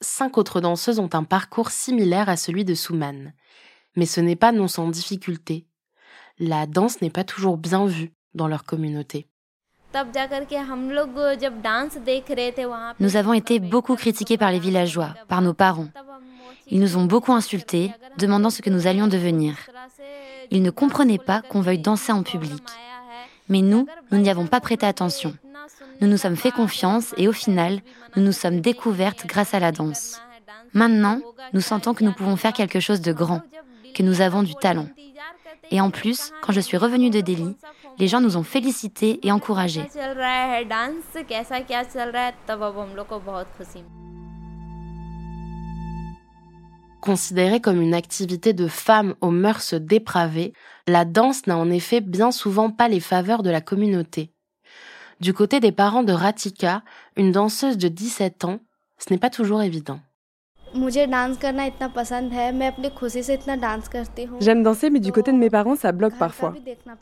Cinq 0.00 0.38
autres 0.38 0.60
danseuses 0.60 0.98
ont 1.00 1.10
un 1.12 1.24
parcours 1.24 1.70
similaire 1.70 2.28
à 2.28 2.36
celui 2.36 2.64
de 2.64 2.74
Souman. 2.74 3.32
Mais 3.96 4.06
ce 4.06 4.20
n'est 4.20 4.36
pas 4.36 4.52
non 4.52 4.68
sans 4.68 4.88
difficulté. 4.88 5.66
La 6.38 6.66
danse 6.66 7.02
n'est 7.02 7.10
pas 7.10 7.24
toujours 7.24 7.56
bien 7.56 7.86
vue 7.86 8.12
dans 8.34 8.46
leur 8.46 8.64
communauté. 8.64 9.28
Nous 13.00 13.16
avons 13.16 13.32
été 13.32 13.58
beaucoup 13.58 13.96
critiqués 13.96 14.36
par 14.36 14.52
les 14.52 14.58
villageois, 14.58 15.14
par 15.28 15.40
nos 15.40 15.54
parents. 15.54 15.88
Ils 16.70 16.80
nous 16.80 16.96
ont 16.96 17.04
beaucoup 17.04 17.32
insultés, 17.32 17.92
demandant 18.18 18.50
ce 18.50 18.60
que 18.60 18.70
nous 18.70 18.86
allions 18.86 19.06
devenir. 19.06 19.56
Ils 20.50 20.62
ne 20.62 20.70
comprenaient 20.70 21.18
pas 21.18 21.40
qu'on 21.40 21.62
veuille 21.62 21.78
danser 21.78 22.12
en 22.12 22.22
public. 22.22 22.62
Mais 23.48 23.62
nous, 23.62 23.86
nous 24.10 24.18
n'y 24.18 24.30
avons 24.30 24.46
pas 24.46 24.60
prêté 24.60 24.84
attention. 24.84 25.34
Nous 26.00 26.08
nous 26.08 26.18
sommes 26.18 26.36
fait 26.36 26.50
confiance 26.50 27.14
et 27.16 27.26
au 27.26 27.32
final, 27.32 27.80
nous 28.14 28.22
nous 28.22 28.32
sommes 28.32 28.60
découvertes 28.60 29.26
grâce 29.26 29.54
à 29.54 29.60
la 29.60 29.72
danse. 29.72 30.20
Maintenant, 30.74 31.20
nous 31.54 31.60
sentons 31.60 31.94
que 31.94 32.04
nous 32.04 32.12
pouvons 32.12 32.36
faire 32.36 32.52
quelque 32.52 32.80
chose 32.80 33.00
de 33.00 33.12
grand, 33.12 33.40
que 33.94 34.02
nous 34.02 34.20
avons 34.20 34.42
du 34.42 34.54
talent. 34.54 34.88
Et 35.70 35.80
en 35.80 35.90
plus, 35.90 36.32
quand 36.42 36.52
je 36.52 36.60
suis 36.60 36.76
revenue 36.76 37.10
de 37.10 37.20
Delhi, 37.20 37.56
les 37.98 38.08
gens 38.08 38.20
nous 38.20 38.36
ont 38.36 38.42
félicités 38.42 39.26
et 39.26 39.32
encouragés. 39.32 39.82
Considérée 47.00 47.60
comme 47.60 47.80
une 47.80 47.94
activité 47.94 48.52
de 48.52 48.68
femmes 48.68 49.14
aux 49.20 49.30
mœurs 49.30 49.74
dépravées, 49.74 50.52
la 50.86 51.04
danse 51.04 51.46
n'a 51.46 51.56
en 51.56 51.70
effet 51.70 52.00
bien 52.00 52.32
souvent 52.32 52.70
pas 52.70 52.88
les 52.88 53.00
faveurs 53.00 53.42
de 53.42 53.50
la 53.50 53.60
communauté. 53.60 54.32
Du 55.20 55.32
côté 55.32 55.58
des 55.58 55.72
parents 55.72 56.04
de 56.04 56.12
Ratika, 56.12 56.82
une 57.16 57.32
danseuse 57.32 57.78
de 57.78 57.88
17 57.88 58.44
ans, 58.44 58.60
ce 58.98 59.12
n'est 59.12 59.18
pas 59.18 59.30
toujours 59.30 59.62
évident. 59.62 60.00
J'aime 64.40 64.62
danser, 64.62 64.90
mais 64.90 65.00
du 65.00 65.12
côté 65.12 65.32
de 65.32 65.36
mes 65.36 65.50
parents, 65.50 65.76
ça 65.76 65.92
bloque 65.92 66.16
parfois. 66.18 66.54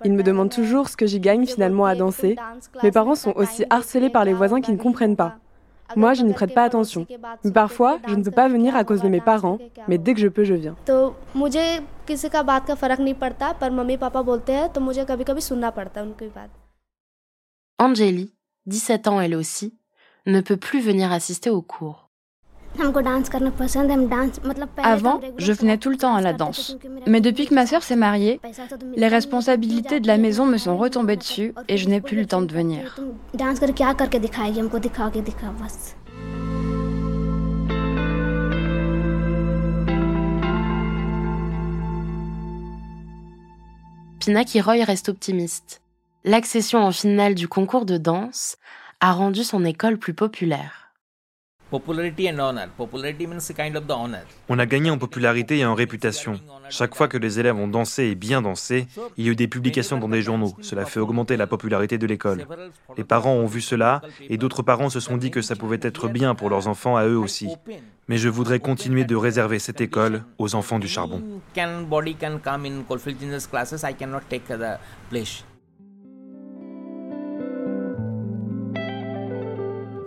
Ils 0.05 0.13
me 0.13 0.23
demandent 0.23 0.51
toujours 0.51 0.89
ce 0.89 0.97
que 0.97 1.07
j'y 1.07 1.21
gagne 1.21 1.47
finalement 1.47 1.85
à 1.87 1.95
danser. 1.95 2.37
Mes 2.83 2.91
parents 2.91 3.15
sont 3.15 3.33
aussi 3.37 3.65
harcelés 3.71 4.11
par 4.11 4.25
les 4.25 4.35
voisins 4.35 4.61
qui 4.61 4.73
ne 4.73 4.79
comprennent 4.79 5.17
pas. 5.17 5.37
Moi, 5.95 6.15
je 6.15 6.23
n'y 6.25 6.33
prête 6.33 6.53
pas 6.53 6.65
attention. 6.65 7.07
Mais 7.45 7.53
parfois, 7.53 7.99
je 8.09 8.15
ne 8.15 8.23
peux 8.23 8.31
pas 8.31 8.49
venir 8.49 8.75
à 8.75 8.85
cause 8.85 9.03
de 9.03 9.09
mes 9.09 9.21
parents, 9.21 9.59
mais 9.87 9.99
dès 9.99 10.15
que 10.15 10.21
je 10.21 10.29
peux, 10.29 10.45
je 10.45 10.55
viens. 10.55 10.75
Angélie, 17.79 18.35
17 18.67 19.07
ans 19.07 19.21
elle 19.21 19.35
aussi, 19.35 19.79
ne 20.27 20.41
peut 20.41 20.57
plus 20.57 20.81
venir 20.81 21.13
assister 21.13 21.51
aux 21.51 21.63
cours. 21.63 22.06
Avant, 24.83 25.21
je 25.39 25.53
venais 25.53 25.79
tout 25.79 25.91
le 25.91 25.97
temps 25.97 26.15
à 26.15 26.21
la 26.21 26.33
danse. 26.33 26.77
Mais 27.07 27.21
depuis 27.21 27.47
que 27.47 27.55
ma 27.55 27.67
sœur 27.67 27.83
s'est 27.83 27.97
mariée, 27.97 28.41
les 28.97 29.09
responsabilités 29.09 30.01
de 30.01 30.07
la 30.07 30.19
maison 30.19 30.47
me 30.47 30.59
sont 30.59 30.77
retombées 30.77 31.17
dessus 31.17 31.55
et 31.69 31.77
je 31.77 31.89
n'ai 31.89 32.01
plus 32.01 32.17
le 32.17 32.27
temps 32.27 32.43
de 32.43 32.53
venir. 32.53 32.97
Pinaki 44.21 44.61
Roy 44.61 44.83
reste 44.85 45.09
optimiste. 45.09 45.83
L'accession 46.25 46.81
en 46.81 46.91
finale 46.91 47.37
du 47.37 47.47
concours 47.47 47.87
de 47.87 47.97
danse 47.97 48.57
a 49.01 49.13
rendu 49.13 49.45
son 49.45 49.65
école 49.65 49.99
plus 49.99 50.15
populaire. 50.15 50.86
On 54.49 54.59
a 54.59 54.67
gagné 54.67 54.91
en 54.91 54.99
popularité 54.99 55.59
et 55.59 55.65
en 55.65 55.75
réputation. 55.75 56.41
Chaque 56.71 56.95
fois 56.95 57.09
que 57.09 57.19
les 57.19 57.41
élèves 57.41 57.57
ont 57.57 57.67
dansé 57.67 58.05
et 58.05 58.15
bien 58.15 58.41
dansé, 58.41 58.87
il 59.17 59.25
y 59.25 59.29
a 59.29 59.33
eu 59.33 59.37
des 59.37 59.49
publications 59.49 59.99
dans 59.99 60.09
des 60.09 60.23
journaux. 60.23 60.55
Cela 60.61 60.85
fait 60.85 61.01
augmenter 61.01 61.37
la 61.37 61.47
popularité 61.47 61.99
de 61.99 62.07
l'école. 62.07 62.47
Les 62.97 63.05
parents 63.05 63.35
ont 63.35 63.47
vu 63.47 63.61
cela 63.61 64.01
et 64.21 64.37
d'autres 64.37 64.63
parents 64.63 64.91
se 64.91 65.01
sont 65.01 65.17
dit 65.17 65.31
que 65.31 65.43
ça 65.43 65.57
pouvait 65.57 65.81
être 65.83 66.09
bien 66.09 66.35
pour 66.37 66.51
leurs 66.51 66.69
enfants 66.69 66.97
à 66.97 67.07
eux 67.07 67.19
aussi. 67.19 67.49
Mais 68.09 68.19
je 68.19 68.29
voudrais 68.29 68.61
continuer 68.61 69.05
de 69.05 69.17
réserver 69.17 69.59
cette 69.59 69.81
école 69.81 70.23
aux 70.39 70.55
enfants 70.55 70.79
du 70.79 70.87
charbon. 70.87 71.21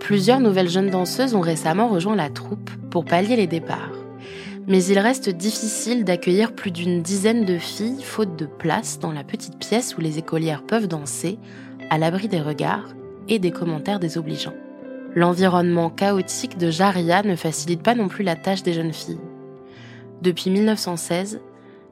Plusieurs 0.00 0.40
nouvelles 0.40 0.68
jeunes 0.68 0.90
danseuses 0.90 1.34
ont 1.34 1.40
récemment 1.40 1.88
rejoint 1.88 2.16
la 2.16 2.30
troupe 2.30 2.70
pour 2.90 3.04
pallier 3.04 3.36
les 3.36 3.46
départs. 3.46 3.92
Mais 4.66 4.84
il 4.84 4.98
reste 4.98 5.28
difficile 5.28 6.04
d'accueillir 6.04 6.52
plus 6.52 6.70
d'une 6.70 7.02
dizaine 7.02 7.44
de 7.44 7.58
filles, 7.58 8.02
faute 8.02 8.36
de 8.36 8.46
place 8.46 8.98
dans 8.98 9.12
la 9.12 9.24
petite 9.24 9.58
pièce 9.58 9.96
où 9.96 10.00
les 10.00 10.18
écolières 10.18 10.64
peuvent 10.64 10.88
danser, 10.88 11.38
à 11.90 11.98
l'abri 11.98 12.28
des 12.28 12.40
regards 12.40 12.88
et 13.28 13.38
des 13.38 13.52
commentaires 13.52 14.00
désobligeants. 14.00 14.54
L'environnement 15.14 15.90
chaotique 15.90 16.58
de 16.58 16.70
Jaria 16.70 17.22
ne 17.22 17.36
facilite 17.36 17.82
pas 17.82 17.94
non 17.94 18.08
plus 18.08 18.24
la 18.24 18.36
tâche 18.36 18.62
des 18.62 18.72
jeunes 18.72 18.92
filles. 18.92 19.20
Depuis 20.22 20.50
1916, 20.50 21.40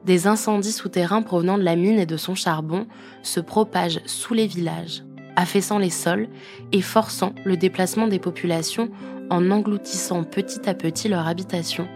des 0.05 0.27
incendies 0.27 0.71
souterrains 0.71 1.21
provenant 1.21 1.57
de 1.57 1.63
la 1.63 1.75
mine 1.75 1.99
et 1.99 2.05
de 2.05 2.17
son 2.17 2.35
charbon 2.35 2.87
se 3.23 3.39
propagent 3.39 4.01
sous 4.05 4.33
les 4.33 4.47
villages, 4.47 5.03
affaissant 5.39 5.77
les 5.77 5.89
sols 5.89 6.27
et 6.73 6.81
forçant 6.81 7.33
le 7.45 7.55
déplacement 7.55 8.07
des 8.07 8.19
populations 8.19 8.89
en 9.29 9.51
engloutissant 9.51 10.25
petit 10.25 10.69
à 10.69 10.73
petit 10.73 11.07
leur 11.07 11.27
habitation, 11.27 11.87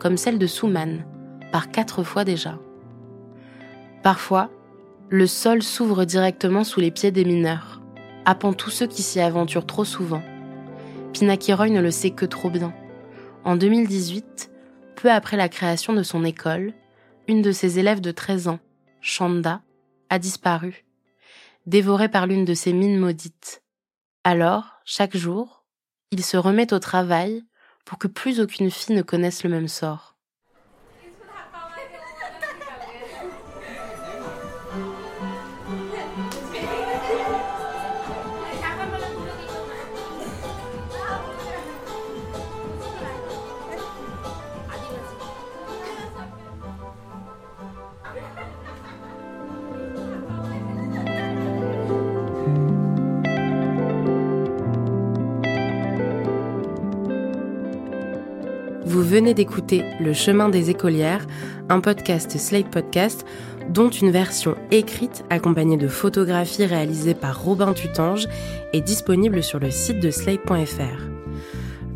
comme 0.00 0.16
celle 0.16 0.40
de 0.40 0.48
Souman, 0.48 1.04
par 1.52 1.70
quatre 1.70 2.02
fois 2.02 2.24
déjà. 2.24 2.58
Parfois, 4.02 4.50
le 5.08 5.28
sol 5.28 5.62
s'ouvre 5.62 6.04
directement 6.04 6.64
sous 6.64 6.80
les 6.80 6.90
pieds 6.90 7.12
des 7.12 7.24
mineurs, 7.24 7.80
happant 8.24 8.52
tous 8.52 8.70
ceux 8.70 8.88
qui 8.88 9.02
s'y 9.02 9.20
aventurent 9.20 9.66
trop 9.66 9.84
souvent. 9.84 10.22
Pinakiroy 11.12 11.68
ne 11.68 11.80
le 11.80 11.92
sait 11.92 12.10
que 12.10 12.26
trop 12.26 12.50
bien. 12.50 12.74
En 13.44 13.54
2018, 13.54 14.50
peu 14.96 15.12
après 15.12 15.36
la 15.36 15.48
création 15.48 15.92
de 15.92 16.02
son 16.02 16.24
école, 16.24 16.72
une 17.28 17.40
de 17.40 17.52
ses 17.52 17.78
élèves 17.78 18.00
de 18.00 18.10
13 18.10 18.48
ans, 18.48 18.58
Chanda, 19.00 19.60
a 20.08 20.18
disparu 20.18 20.84
dévoré 21.66 22.08
par 22.08 22.26
l'une 22.26 22.44
de 22.44 22.54
ces 22.54 22.72
mines 22.72 22.98
maudites. 22.98 23.62
Alors, 24.24 24.80
chaque 24.84 25.16
jour, 25.16 25.64
il 26.10 26.24
se 26.24 26.36
remet 26.36 26.72
au 26.72 26.78
travail 26.78 27.44
pour 27.84 27.98
que 27.98 28.08
plus 28.08 28.40
aucune 28.40 28.70
fille 28.70 28.96
ne 28.96 29.02
connaisse 29.02 29.44
le 29.44 29.50
même 29.50 29.68
sort. 29.68 30.16
Venez 59.10 59.34
d'écouter 59.34 59.82
Le 59.98 60.12
chemin 60.12 60.48
des 60.48 60.70
écolières, 60.70 61.26
un 61.68 61.80
podcast 61.80 62.38
Slate 62.38 62.70
Podcast 62.70 63.26
dont 63.68 63.90
une 63.90 64.12
version 64.12 64.54
écrite 64.70 65.24
accompagnée 65.30 65.76
de 65.76 65.88
photographies 65.88 66.64
réalisées 66.64 67.14
par 67.14 67.42
Robin 67.42 67.72
Tutange 67.72 68.28
est 68.72 68.80
disponible 68.80 69.42
sur 69.42 69.58
le 69.58 69.72
site 69.72 69.98
de 69.98 70.12
slate.fr. 70.12 71.08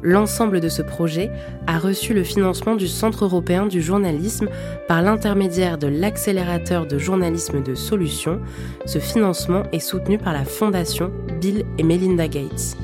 L'ensemble 0.03 0.59
de 0.59 0.69
ce 0.69 0.83
projet 0.83 1.31
a 1.69 1.79
reçu 1.79 2.15
le 2.15 2.25
financement 2.25 2.75
du 2.75 2.89
Centre 2.89 3.25
européen 3.25 3.67
du 3.67 3.81
journalisme 3.81 4.49
par 4.89 5.01
l'intermédiaire 5.01 5.79
de 5.79 5.87
l'accélérateur 5.87 6.85
de 6.85 6.99
journalisme 6.99 7.63
de 7.63 7.77
solutions. 7.77 8.41
Ce 8.87 8.99
financement 8.99 9.63
est 9.71 9.79
soutenu 9.79 10.19
par 10.19 10.33
la 10.33 10.45
Fondation 10.45 11.13
Bill 11.41 11.65
et 11.79 11.85
Melinda 11.85 12.27
Gates. 12.27 12.77